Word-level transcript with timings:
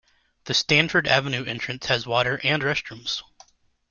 The 0.45 0.55
Stanford 0.55 1.07
Avenue 1.07 1.45
entrance 1.45 1.85
has 1.85 2.07
water 2.07 2.41
and 2.43 2.63
restrooms. 2.63 3.21